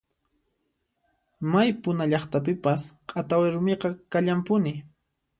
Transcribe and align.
May 1.51 1.69
puna 1.81 2.03
llaqtapipas 2.11 2.81
q'atawi 3.09 3.47
rumiqa 3.55 3.89
kallanpuni. 4.11 4.73